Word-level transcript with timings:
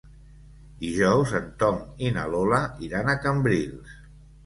Dijous 0.83 1.35
en 1.41 1.53
Tom 1.65 1.79
i 2.07 2.11
na 2.19 2.25
Lola 2.35 2.65
iran 2.91 3.15
a 3.15 3.19
Cambrils. 3.29 3.99